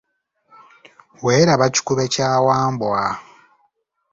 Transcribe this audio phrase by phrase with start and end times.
[1.23, 3.03] Weeraba kikube kya Wambwa